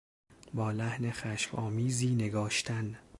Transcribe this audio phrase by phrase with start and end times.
[0.53, 2.99] با لحن خشم آمیزی نگاشتن